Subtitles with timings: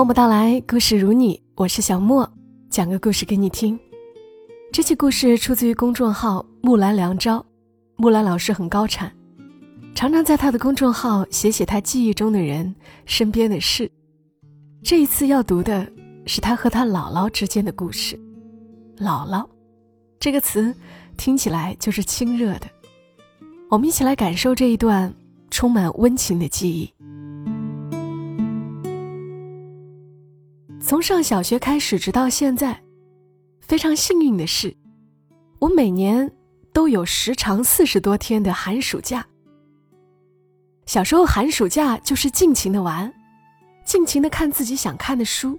[0.00, 2.26] 默默到来，故事如你，我是小莫，
[2.70, 3.78] 讲个故事给你听。
[4.72, 7.44] 这期故事出自于公众号“木兰良招”，
[7.96, 9.12] 木兰老师很高产，
[9.94, 12.74] 常常在他的公众号写写他记忆中的人、
[13.04, 13.92] 身边的事。
[14.82, 15.86] 这一次要读的
[16.24, 18.18] 是他和他姥姥之间的故事。
[18.96, 19.46] 姥姥，
[20.18, 20.74] 这个词
[21.18, 22.66] 听起来就是亲热的。
[23.68, 25.14] 我们一起来感受这一段
[25.50, 26.90] 充满温情的记忆。
[30.90, 32.76] 从上小学开始，直到现在，
[33.60, 34.76] 非常幸运的是，
[35.60, 36.28] 我每年
[36.72, 39.24] 都有时长四十多天的寒暑假。
[40.86, 43.14] 小时候寒暑假就是尽情的玩，
[43.84, 45.56] 尽情的看自己想看的书，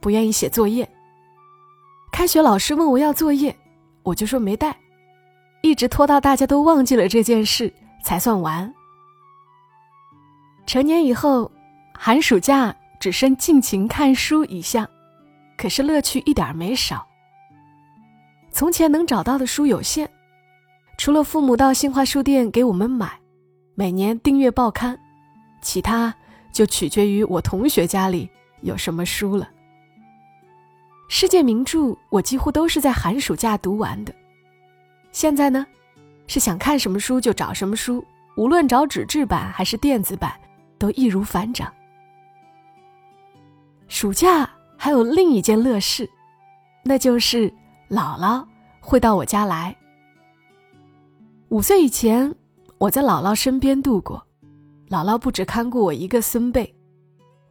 [0.00, 0.88] 不愿意写作业。
[2.10, 3.54] 开学老师问我要作业，
[4.02, 4.74] 我就说没带，
[5.60, 7.70] 一直拖到大家都忘记了这件事
[8.02, 8.72] 才算完。
[10.66, 11.52] 成年以后，
[11.92, 12.74] 寒暑假。
[13.00, 14.88] 只剩尽情看书一项，
[15.56, 17.06] 可是乐趣一点没少。
[18.50, 20.08] 从前能找到的书有限，
[20.96, 23.18] 除了父母到新华书店给我们买，
[23.74, 24.98] 每年订阅报刊，
[25.62, 26.12] 其他
[26.52, 28.28] 就取决于我同学家里
[28.62, 29.48] 有什么书了。
[31.08, 34.12] 世界名著我几乎都是在寒暑假读完的。
[35.12, 35.64] 现在呢，
[36.26, 38.04] 是想看什么书就找什么书，
[38.36, 40.32] 无论找纸质版还是电子版，
[40.78, 41.72] 都易如反掌。
[43.88, 46.08] 暑假还有另一件乐事，
[46.84, 47.50] 那就是
[47.88, 48.46] 姥姥
[48.80, 49.74] 会到我家来。
[51.48, 52.32] 五岁以前，
[52.76, 54.22] 我在姥姥身边度过，
[54.90, 56.72] 姥姥不止看过我一个孙辈，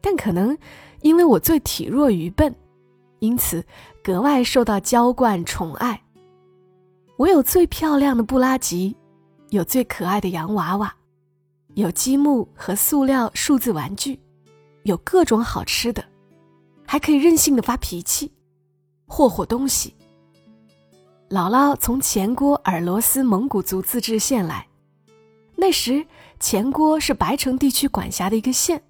[0.00, 0.56] 但可能
[1.02, 2.54] 因为我最体弱愚笨，
[3.18, 3.64] 因此
[4.02, 6.00] 格外受到娇惯宠爱。
[7.16, 8.96] 我有最漂亮的布拉吉，
[9.50, 10.94] 有最可爱的洋娃娃，
[11.74, 14.20] 有积木和塑料数字玩具，
[14.84, 16.04] 有各种好吃的。
[16.90, 18.32] 还可以任性的发脾气，
[19.06, 19.94] 霍霍东西。
[21.28, 24.66] 姥姥从前郭尔罗斯蒙古族自治县来，
[25.54, 26.06] 那时
[26.40, 28.82] 前郭是白城地区管辖的一个县，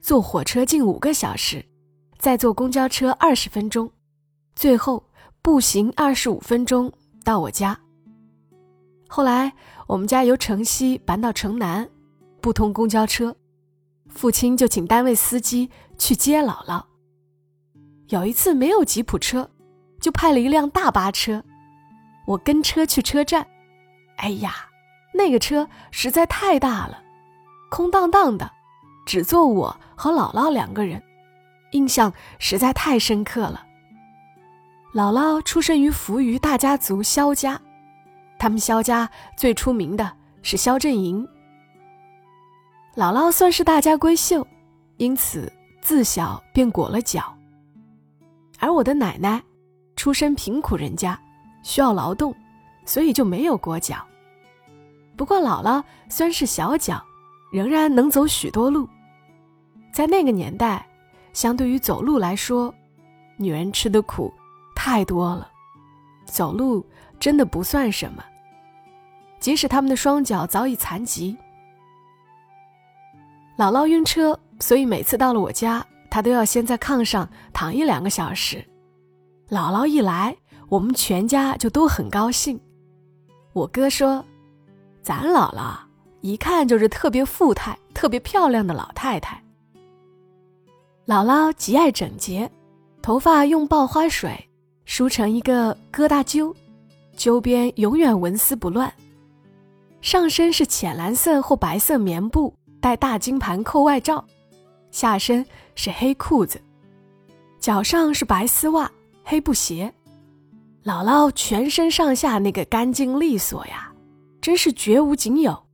[0.00, 1.64] 坐火车近五个小时，
[2.18, 3.88] 再坐公交车二十分钟，
[4.56, 5.04] 最后
[5.40, 7.78] 步行二十五分钟到我家。
[9.06, 9.52] 后来
[9.86, 11.88] 我们家由城西搬到城南，
[12.40, 13.36] 不通公交车，
[14.08, 16.89] 父亲就请单位司机去接姥姥。
[18.10, 19.48] 有一次没有吉普车，
[20.00, 21.44] 就派了一辆大巴车，
[22.26, 23.46] 我跟车去车站。
[24.16, 24.66] 哎呀，
[25.14, 27.00] 那个车实在太大了，
[27.70, 28.50] 空荡荡的，
[29.06, 31.00] 只坐我和姥姥两个人，
[31.70, 33.64] 印象实在太深刻了。
[34.92, 37.60] 姥姥出生于扶余大家族萧家，
[38.40, 41.26] 他们萧家最出名的是萧振营。
[42.96, 44.44] 姥姥算是大家闺秀，
[44.96, 47.32] 因此自小便裹了脚。
[48.60, 49.42] 而我的奶奶，
[49.96, 51.18] 出身贫苦人家，
[51.62, 52.34] 需要劳动，
[52.84, 53.96] 所以就没有裹脚。
[55.16, 57.02] 不过姥姥虽然是小脚，
[57.50, 58.88] 仍然能走许多路。
[59.92, 60.86] 在那个年代，
[61.32, 62.72] 相对于走路来说，
[63.36, 64.32] 女人吃的苦
[64.76, 65.50] 太多了，
[66.26, 66.86] 走路
[67.18, 68.24] 真的不算什么。
[69.40, 71.36] 即使他们的双脚早已残疾，
[73.56, 75.84] 姥姥晕车，所以每次到了我家。
[76.10, 78.64] 他都要先在炕上躺一两个小时，
[79.48, 80.36] 姥姥一来，
[80.68, 82.60] 我们全家就都很高兴。
[83.52, 84.24] 我哥说
[85.02, 85.78] ：“咱姥姥
[86.20, 89.42] 一看就是特别富态、特别漂亮的老太太。”
[91.06, 92.50] 姥姥极爱整洁，
[93.00, 94.48] 头发用爆花水
[94.84, 96.54] 梳成一个疙瘩揪，
[97.16, 98.92] 揪边永远纹丝不乱。
[100.00, 104.24] 上身是浅蓝色或白色棉布，带大金盘扣外罩。
[104.90, 106.60] 下身是黑裤子，
[107.58, 108.90] 脚上是白丝袜、
[109.24, 109.92] 黑布鞋。
[110.82, 113.92] 姥姥全身上下那个干净利索呀，
[114.40, 115.66] 真是绝无仅有。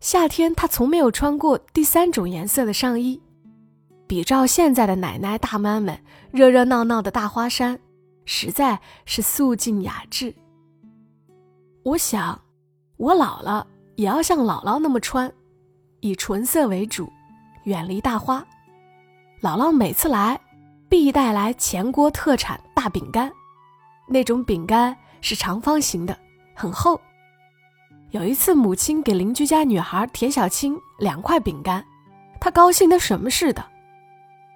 [0.00, 3.20] 夏天她从没有穿过第三种颜色的上衣，
[4.06, 5.98] 比照现在的奶奶大妈们
[6.30, 7.78] 热热闹闹的大花衫，
[8.24, 10.34] 实在是素净雅致。
[11.82, 12.40] 我想，
[12.96, 13.66] 我老了
[13.96, 15.30] 也要像姥姥那么穿，
[16.00, 17.12] 以纯色为主。
[17.66, 18.46] 远离大花，
[19.42, 20.40] 姥姥每次来，
[20.88, 23.30] 必带来前锅特产大饼干。
[24.06, 26.16] 那种饼干是长方形的，
[26.54, 27.00] 很厚。
[28.10, 31.84] 有一次，母亲给邻居家女孩田小青两块饼干，
[32.40, 33.64] 她高兴的什么似的。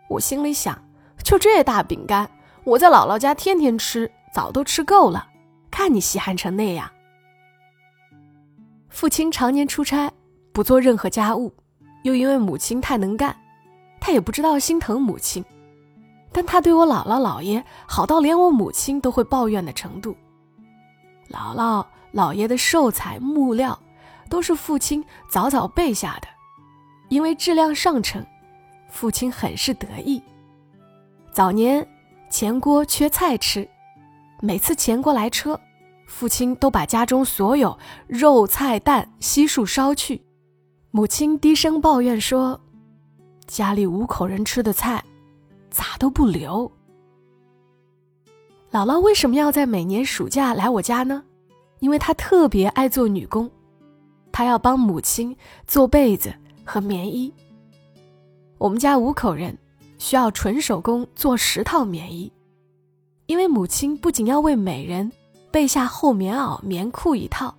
[0.08, 0.80] 我心里想，
[1.24, 2.30] 就这大饼干，
[2.62, 5.26] 我在姥姥家天天吃，早都吃够了。
[5.68, 6.88] 看你稀罕成那样。
[8.88, 10.12] 父亲常年出差，
[10.52, 11.52] 不做任何家务。
[12.02, 13.36] 又因为母亲太能干，
[14.00, 15.44] 他也不知道心疼母亲，
[16.32, 20.16] 但他对我姥姥姥爷好到连我母亲都会抱怨的程度。
[21.28, 23.78] 姥姥姥爷的寿材木料
[24.28, 26.28] 都是父亲早早备下的，
[27.08, 28.24] 因为质量上乘，
[28.88, 30.22] 父亲很是得意。
[31.30, 31.86] 早年
[32.30, 33.68] 钱锅缺菜吃，
[34.40, 35.60] 每次钱锅来车，
[36.06, 40.20] 父亲都把家中所有肉菜蛋悉数烧去。
[40.92, 42.60] 母亲低声抱怨说
[43.46, 45.04] ：“家里五口人吃的菜，
[45.70, 46.70] 咋都不留？”
[48.72, 51.22] 姥姥为什么要在每年暑假来我家呢？
[51.78, 53.48] 因为她特别爱做女工，
[54.32, 56.34] 她要帮母亲做被子
[56.64, 57.32] 和棉衣。
[58.58, 59.56] 我们家五口人
[59.96, 62.32] 需要纯手工做十套棉衣，
[63.26, 65.12] 因为母亲不仅要为每人
[65.52, 67.54] 备下厚棉袄、棉裤一套，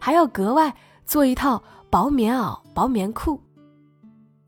[0.00, 0.74] 还要格外
[1.04, 1.62] 做一套。
[1.96, 3.40] 薄棉袄、薄棉裤，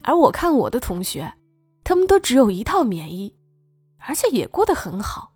[0.03, 1.33] 而我看我的同学，
[1.83, 3.35] 他们都只有一套棉衣，
[3.97, 5.33] 而且也过得很好。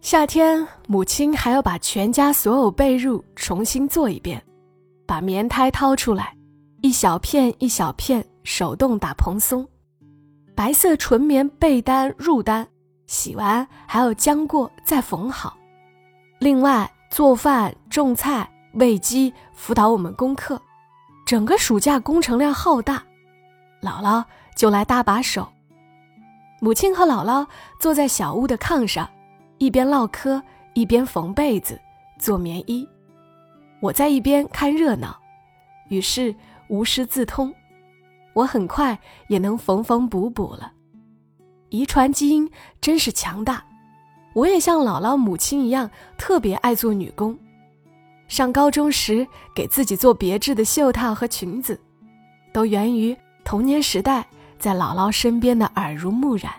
[0.00, 4.40] 夏天，母亲还要把全家所有被褥重新做一遍，
[5.04, 6.32] 把棉胎掏出来，
[6.80, 9.66] 一小片一小片手动打蓬松，
[10.54, 12.64] 白色纯棉被单、褥单，
[13.08, 15.58] 洗完还要浆过再缝好。
[16.38, 18.48] 另外，做饭、种菜。
[18.74, 20.60] 喂鸡，辅导我们功课，
[21.26, 23.02] 整个暑假工程量浩大，
[23.82, 24.24] 姥姥
[24.54, 25.48] 就来搭把手。
[26.60, 27.44] 母亲和姥姥
[27.80, 29.10] 坐在小屋的炕上，
[29.58, 30.40] 一边唠嗑，
[30.74, 31.80] 一边缝被子、
[32.16, 32.88] 做棉衣。
[33.80, 35.18] 我在一边看热闹，
[35.88, 36.32] 于是
[36.68, 37.52] 无师自通，
[38.34, 38.96] 我很快
[39.26, 40.72] 也能缝缝补补了。
[41.70, 42.48] 遗传基因
[42.80, 43.64] 真是强大，
[44.32, 47.36] 我也像姥姥、母亲一样，特别爱做女工。
[48.30, 51.78] 上高中时给自己做别致的袖套和裙子，
[52.52, 54.24] 都源于童年时代
[54.56, 56.52] 在姥姥身边的耳濡目染。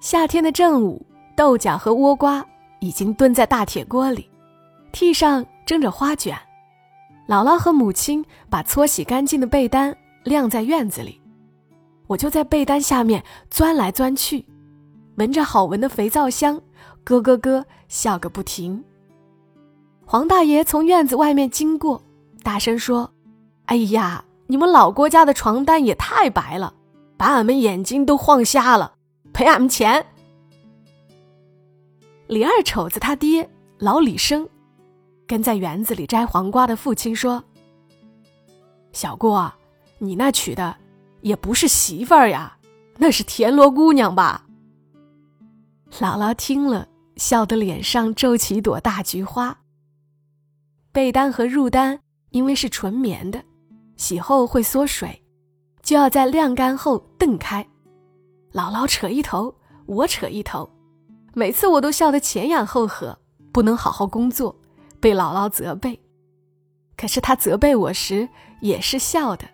[0.00, 1.04] 夏天的正午，
[1.36, 2.42] 豆角和倭瓜
[2.80, 4.30] 已经炖在大铁锅里，
[4.90, 6.34] 屉上蒸着花卷。
[7.28, 9.94] 姥姥和母亲把搓洗干净的被单
[10.24, 11.20] 晾在院子里，
[12.06, 14.46] 我就在被单下面钻来钻去，
[15.16, 16.58] 闻着好闻的肥皂香，
[17.04, 18.82] 咯咯咯笑个不停。
[20.10, 22.02] 黄大爷从院子外面经过，
[22.42, 23.08] 大声说
[23.66, 26.74] ：“哎呀，你们老郭家的床单也太白了，
[27.16, 28.92] 把俺们眼睛都晃瞎了，
[29.32, 30.04] 赔俺们钱。”
[32.26, 33.48] 李二丑子他爹
[33.78, 34.48] 老李生，
[35.28, 37.44] 跟在园子里摘黄瓜的父亲说
[38.90, 39.52] ：“小郭，
[39.98, 40.76] 你那娶的
[41.20, 42.58] 也不是媳妇儿呀，
[42.96, 44.44] 那是田螺姑娘吧？”
[46.00, 49.56] 姥姥听了，笑得脸上皱起一朵大菊花。
[50.92, 51.98] 被单和褥单
[52.30, 53.42] 因为是纯棉的，
[53.96, 55.22] 洗后会缩水，
[55.82, 57.64] 就要在晾干后蹬开。
[58.52, 59.54] 姥姥扯一头，
[59.86, 60.68] 我扯一头，
[61.34, 63.16] 每次我都笑得前仰后合，
[63.52, 64.54] 不能好好工作，
[64.98, 65.98] 被姥姥责备。
[66.96, 68.28] 可是她责备我时
[68.60, 69.44] 也是笑的，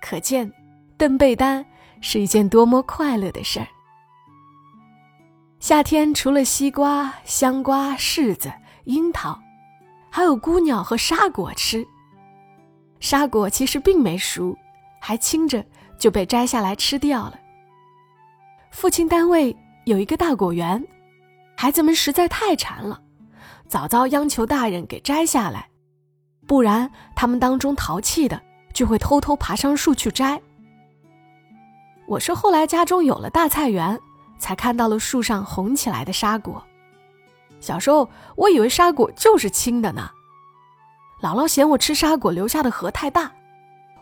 [0.00, 0.50] 可见
[0.96, 1.66] 蹬被单
[2.00, 3.66] 是一件多么快乐的事儿。
[5.58, 8.52] 夏天除了西瓜、香瓜、柿子、
[8.84, 9.38] 樱桃。
[10.10, 11.86] 还有菇鸟和沙果吃。
[12.98, 14.56] 沙果其实并没熟，
[15.00, 15.64] 还青着
[15.98, 17.38] 就被摘下来吃掉了。
[18.70, 20.86] 父亲单位有一个大果园，
[21.56, 23.00] 孩子们实在太馋了，
[23.68, 25.68] 早早央求大人给摘下来，
[26.46, 28.40] 不然他们当中淘气的
[28.74, 30.40] 就会偷偷爬上树去摘。
[32.06, 33.98] 我是后来家中有了大菜园，
[34.38, 36.62] 才看到了树上红起来的沙果。
[37.60, 40.10] 小时候，我以为沙果就是青的呢。
[41.22, 43.30] 姥姥嫌我吃沙果留下的核太大，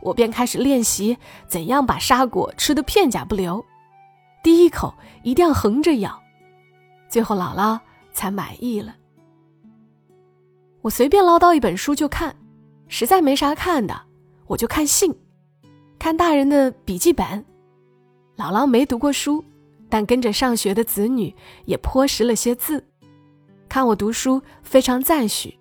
[0.01, 3.65] 我便开始练习怎样把沙果吃的片甲不留，
[4.43, 6.23] 第一口一定要横着咬。
[7.09, 7.81] 最后姥姥
[8.13, 8.95] 才满意了。
[10.83, 12.37] 我随便捞到一本书就看，
[12.87, 14.03] 实在没啥看的，
[14.47, 15.13] 我就看信，
[15.99, 17.45] 看大人的笔记本。
[18.37, 19.45] 姥姥没读过书，
[19.89, 21.35] 但跟着上学的子女
[21.65, 22.87] 也颇识了些字。
[23.69, 25.59] 看我读书，非常赞许，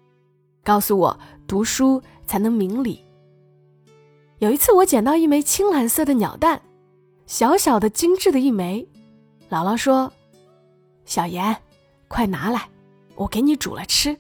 [0.64, 3.04] 告诉我读书才能明理。
[4.40, 6.62] 有一次，我捡到一枚青蓝色的鸟蛋，
[7.26, 8.88] 小小的、精致的一枚。
[9.50, 10.12] 姥姥说
[11.06, 11.58] ：“小妍，
[12.08, 12.70] 快拿来，
[13.16, 14.18] 我给你煮了吃。”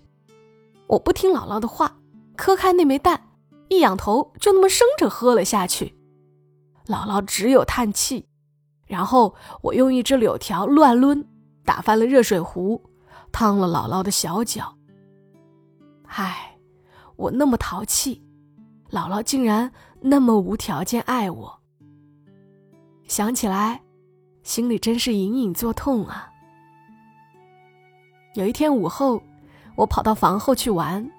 [0.87, 1.97] 我不听姥姥的话，
[2.35, 3.29] 磕开那枚蛋，
[3.69, 5.95] 一仰头就那么生着喝了下去。
[6.87, 8.25] 姥姥只有叹气。
[8.85, 11.25] 然后我用一只柳条乱抡，
[11.65, 12.81] 打翻了热水壶。
[13.31, 14.75] 烫了姥姥的小脚。
[16.07, 16.57] 唉，
[17.15, 18.23] 我那么淘气，
[18.89, 21.59] 姥姥竟然那么无条件爱我。
[23.07, 23.81] 想起来，
[24.43, 26.29] 心里真是隐隐作痛啊。
[28.35, 29.21] 有一天午后，
[29.75, 31.09] 我跑到房后去玩，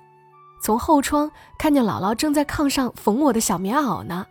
[0.62, 4.26] 从后窗看见姥姥正在炕上缝我的小棉袄呢，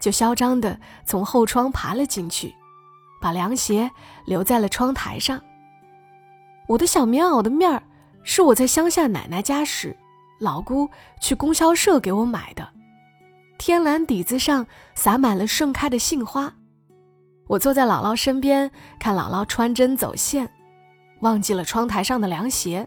[0.00, 2.54] 就嚣张的从后窗爬了进去，
[3.20, 3.90] 把凉鞋
[4.24, 5.40] 留在了窗台上。
[6.68, 7.82] 我的小棉袄的面儿
[8.22, 9.96] 是我在乡下奶奶家时，
[10.38, 12.68] 老姑去供销社给我买的，
[13.56, 16.52] 天蓝底子上洒满了盛开的杏花。
[17.46, 20.48] 我坐在姥姥身边，看姥姥穿针走线。
[21.20, 22.86] 忘记了窗台上的凉鞋。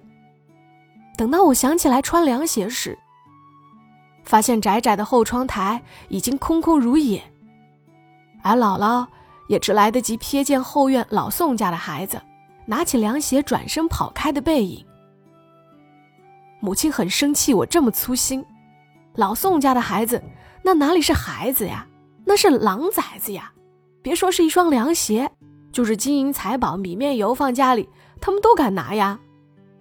[1.17, 2.97] 等到我想起来穿凉鞋时，
[4.23, 7.21] 发现窄窄的后窗台已经空空如也，
[8.43, 9.07] 而姥姥
[9.49, 12.21] 也只来得及瞥见后院老宋家的孩子
[12.65, 14.85] 拿起凉鞋转身跑开的背影。
[16.59, 18.45] 母亲很生气，我这么粗心。
[19.15, 20.21] 老宋家的孩子，
[20.63, 21.87] 那哪里是孩子呀？
[22.23, 23.51] 那是狼崽子呀！
[24.01, 25.29] 别说是一双凉鞋，
[25.71, 27.89] 就是金银财宝、米面油放家里。
[28.21, 29.19] 他们都敢拿呀，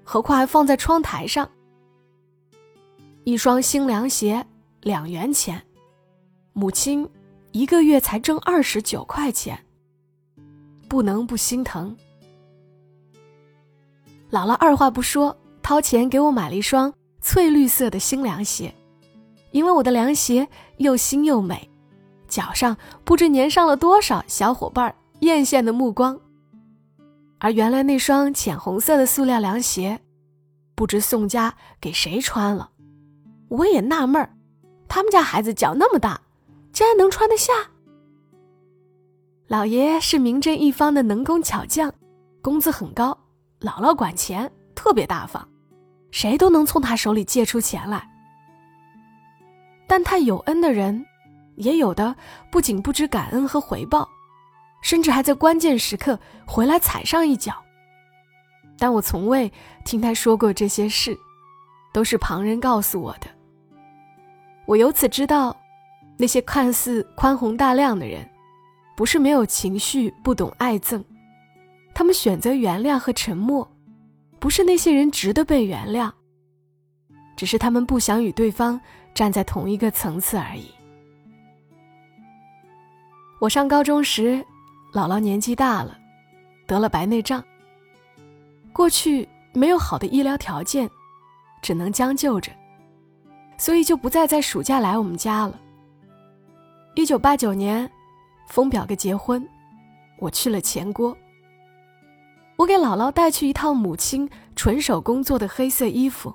[0.02, 1.48] 何况还放在窗台上。
[3.24, 4.46] 一双新凉鞋
[4.80, 5.62] 两元钱，
[6.54, 7.06] 母亲
[7.52, 9.66] 一个月才挣二十九块钱，
[10.88, 11.94] 不能不心疼。
[14.30, 18.72] 姥姥二话不说，掏钱给我买了一双翠绿色的新凉鞋，
[19.50, 21.68] 因为我的凉鞋又新又美，
[22.28, 26.18] 脚上不知粘上了多少小伙伴艳羡的目光。
[27.40, 29.98] 而原来那双浅红色的塑料凉鞋，
[30.76, 32.70] 不知宋家给谁穿了。
[33.48, 34.30] 我也纳闷儿，
[34.86, 36.20] 他们家孩子脚那么大，
[36.72, 37.52] 竟然能穿得下。
[39.48, 41.92] 老爷是名震一方的能工巧匠，
[42.40, 43.18] 工资很高，
[43.60, 45.46] 姥姥管钱特别大方，
[46.10, 48.08] 谁都能从他手里借出钱来。
[49.86, 51.04] 但太有恩的人，
[51.56, 52.14] 也有的
[52.50, 54.08] 不仅不知感恩和回报。
[54.82, 57.54] 甚至还在关键时刻回来踩上一脚，
[58.78, 59.52] 但我从未
[59.84, 61.14] 听他说过这些事，
[61.92, 63.26] 都是旁人告诉我的。
[64.64, 65.54] 我由此知道，
[66.16, 68.26] 那些看似宽宏大量的人，
[68.96, 71.04] 不是没有情绪、不懂爱憎，
[72.00, 73.70] 他们选择原谅和沉默，
[74.38, 76.10] 不是那些人值得被原谅，
[77.36, 78.80] 只是他们不想与对方
[79.12, 80.70] 站在同一个层次而已。
[83.38, 84.42] 我上高中时。
[84.94, 85.98] 姥姥年纪大了，
[86.66, 87.44] 得了白内障。
[88.72, 90.88] 过去没有好的医疗条件，
[91.60, 92.50] 只能将就着，
[93.58, 95.60] 所以就不再在暑假来我们家了。
[96.94, 97.88] 一九八九年，
[98.48, 99.46] 封表哥结婚，
[100.18, 101.14] 我去了前锅。
[102.60, 106.34] 我给姥姥带去一套母亲纯手工做的黑色衣服，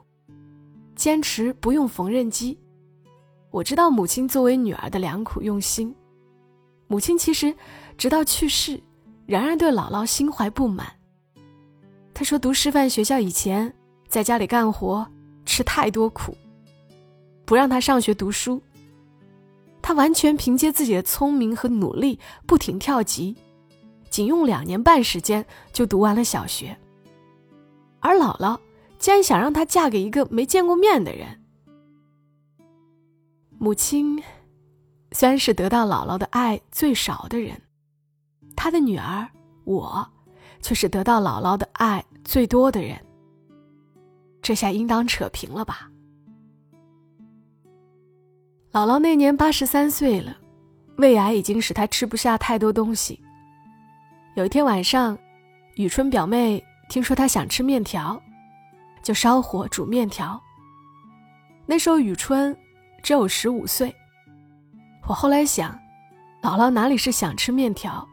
[0.96, 2.58] 坚持不用缝纫机。
[3.52, 5.96] 我知道母亲作为女儿的良苦用心。
[6.88, 7.56] 母亲其实。
[7.98, 8.82] 直到去世，
[9.26, 10.86] 仍然对姥姥心怀不满。
[12.14, 13.74] 她说，读师范学校以前，
[14.10, 15.08] 在家里干活
[15.46, 16.36] 吃太多苦，
[17.46, 18.62] 不让她上学读书。
[19.82, 23.38] 她完全凭借自己的聪明和努力，不停跳级，
[24.16, 26.78] 仅用两年半时间就读完了小学。
[28.00, 28.58] 而姥姥
[28.98, 31.44] 竟然想让她嫁给一个没见过面的人。
[33.58, 34.24] 母亲
[35.12, 37.62] 虽然是得到姥姥的爱最少的人。
[38.56, 39.28] 她的女儿，
[39.66, 40.08] 我，
[40.62, 42.98] 却是得到姥姥的爱最多的人。
[44.42, 45.92] 这下应当扯平了吧？
[48.72, 50.38] 姥姥那年八十三岁了，
[51.00, 53.20] 胃癌已经使她吃不下太多东西。
[54.36, 55.18] 有一天晚上，
[55.76, 58.22] 雨春表妹听说她想吃面条，
[59.02, 60.38] 就烧火煮面条。
[61.66, 62.56] 那时候雨春
[63.02, 63.96] 只有十五岁。
[65.08, 65.72] 我后来想，
[66.42, 68.06] 姥姥哪里是想吃面条？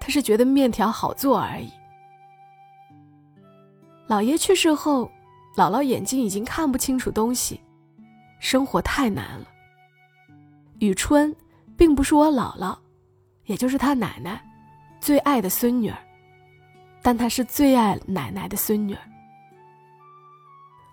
[0.00, 1.70] 她是觉得面条好做而已。
[4.08, 5.10] 姥爷去世后，
[5.58, 7.60] 姥姥眼睛已经看不清楚东西，
[8.38, 9.46] 生活太难了。
[10.78, 11.36] 雨春
[11.76, 12.74] 并不是我姥姥，
[13.44, 14.42] 也就是她奶奶
[15.00, 15.96] 最爱的孙女儿，
[17.02, 19.00] 但她是最爱奶奶的孙女儿。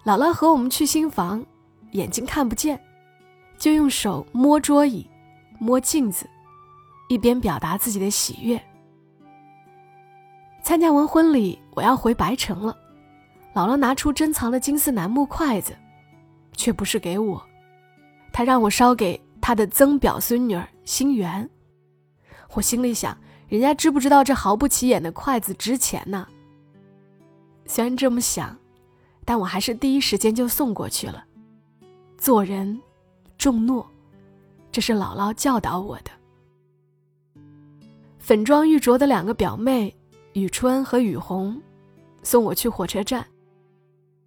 [0.06, 1.46] 姥姥和我们去新房，
[1.92, 2.82] 眼睛看不见，
[3.58, 5.06] 就用手摸桌椅，
[5.60, 6.26] 摸镜子，
[7.10, 8.62] 一边表达自己的喜悦。
[10.64, 12.78] 参加完婚礼，我要回白城了。
[13.54, 15.76] 姥姥拿出珍藏的金丝楠木筷子，
[16.54, 17.44] 却不是给我，
[18.32, 21.50] 她让我烧给她的曾表孙女儿心媛。
[22.54, 26.28] 我心里想，人家知不知道这毫不起眼的筷子值钱呢？
[27.66, 28.58] 虽然这么想，
[29.24, 31.24] 但我还是第一时间就送过去了。
[32.18, 32.80] 做人
[33.38, 33.90] 重诺，
[34.72, 36.12] 这是姥姥教导我的。
[38.20, 39.96] 粉妆玉琢的两个表妹
[40.34, 41.62] 雨春和雨红，
[42.24, 43.26] 送我去火车站。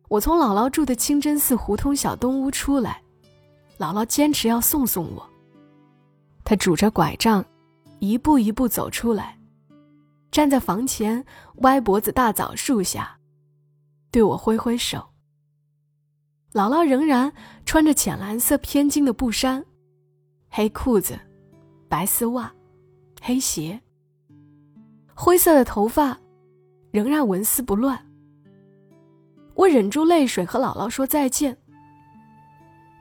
[0.08, 3.02] 我从姥姥住的清真寺胡同小东屋出来，
[3.78, 5.28] 姥姥坚持要送送我。
[6.42, 7.44] 她拄着拐杖，
[8.00, 9.38] 一步一步走出来，
[10.30, 11.24] 站在房前
[11.56, 13.18] 歪脖子大枣树下，
[14.10, 15.06] 对我挥挥手。
[16.52, 17.32] 姥姥仍然
[17.64, 19.64] 穿着浅蓝色偏金的布衫，
[20.48, 21.16] 黑裤子，
[21.88, 22.52] 白丝袜，
[23.22, 23.80] 黑鞋。
[25.14, 26.18] 灰色的头发，
[26.90, 28.04] 仍然纹丝不乱。
[29.54, 31.56] 我忍住泪水和姥姥说再见。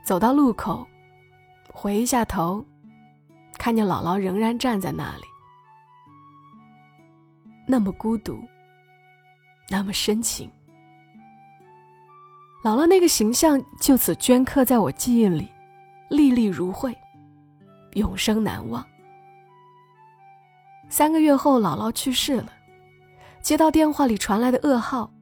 [0.04, 0.86] 走到路口，
[1.72, 2.64] 回一下头，
[3.60, 5.24] 看见姥姥仍然站在那里，
[7.66, 8.42] 那么孤独，
[9.68, 10.50] 那么深情。
[12.64, 15.46] 姥姥那个形象就此镌刻在我记忆里，
[16.08, 16.96] 历历如绘，
[17.92, 18.82] 永生难忘。
[20.88, 22.50] 三个月后，姥姥去世了。
[23.42, 25.12] 接到电话里传来的噩耗，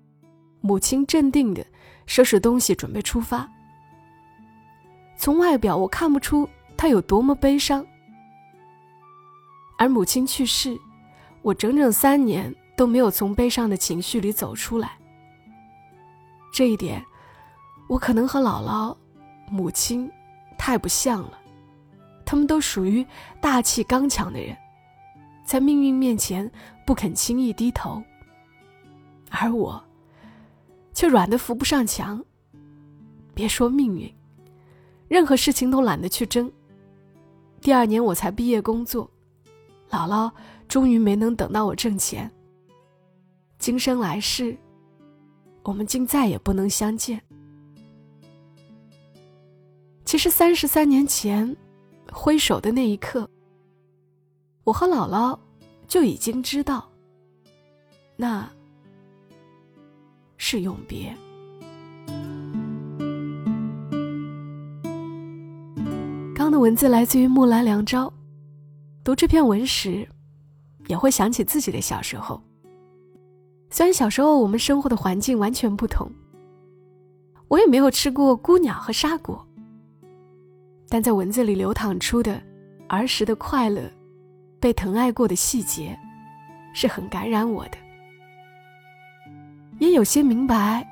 [0.61, 1.67] 母亲镇定的
[2.07, 3.49] 收拾东西准备出发。
[5.17, 7.85] 从外表我看不出她有多么悲伤，
[9.79, 10.79] 而母亲去世，
[11.41, 14.99] 我整整三年都没有从悲伤的情绪里走出来。
[16.53, 17.03] 这一点，
[17.89, 18.95] 我可能和姥姥、
[19.49, 20.11] 母亲
[20.59, 21.39] 太不像了，
[22.27, 23.07] 他们都属于
[23.41, 24.55] 大气刚强的人。
[25.45, 26.51] 在命运面前
[26.85, 28.03] 不肯轻易低头，
[29.31, 29.83] 而我
[30.93, 32.23] 却软的扶不上墙。
[33.33, 34.13] 别说命运，
[35.07, 36.51] 任何事情都懒得去争。
[37.61, 39.09] 第二年我才毕业工作，
[39.91, 40.31] 姥姥
[40.69, 42.31] 终于没能等到我挣钱。
[43.59, 44.57] 今生来世，
[45.63, 47.21] 我们竟再也不能相见。
[50.05, 51.57] 其实三十三年前，
[52.13, 53.29] 挥手的那一刻。
[54.65, 55.39] 我和姥姥
[55.87, 56.89] 就已经知道，
[58.17, 58.49] 那
[60.37, 61.15] 是永别。
[66.35, 68.13] 刚的文字来自于木兰良昭，
[69.09, 70.07] 读这篇文时，
[70.87, 72.39] 也会想起自己的小时候。
[73.71, 76.13] 虽然小时候我们生活的环境完全不同，
[77.49, 79.43] 我也没有吃过姑鸟和沙果，
[80.91, 82.39] 但在文字里流淌出的
[82.87, 83.91] 儿时的快乐。
[84.61, 85.99] 被疼爱过的细节，
[86.75, 87.79] 是很感染我的。
[89.79, 90.87] 也有些明白，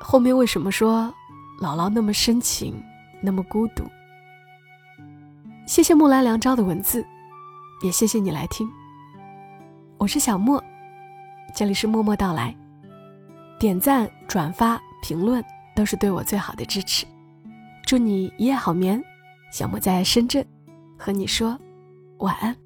[0.00, 1.12] 后面为什么说
[1.60, 2.80] 姥姥那么深情，
[3.20, 3.82] 那么孤独。
[5.66, 7.04] 谢谢木兰良昭的文字，
[7.82, 8.70] 也谢谢你来听。
[9.98, 10.62] 我是小莫，
[11.52, 12.56] 这里是默默到来，
[13.58, 17.04] 点赞、转发、评论都是对我最好的支持。
[17.84, 19.02] 祝你一夜好眠，
[19.50, 20.46] 小莫在深圳，
[20.96, 21.58] 和你说
[22.18, 22.56] 晚安。